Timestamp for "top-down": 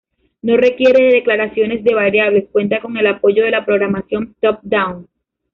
4.41-5.07